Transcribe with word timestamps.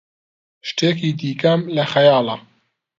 شتێکی 0.67 1.09
دیکەم 1.21 1.61
لە 1.75 1.83
خەیاڵە. 1.91 2.35